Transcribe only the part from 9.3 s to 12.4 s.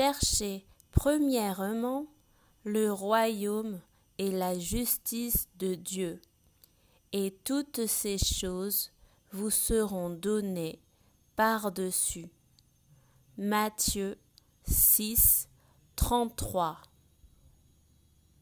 vous seront données par-dessus.